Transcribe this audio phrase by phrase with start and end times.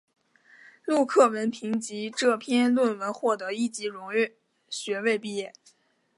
[0.83, 4.35] 陆克文凭藉这篇论文获得一级荣誉
[4.67, 5.53] 学位毕业。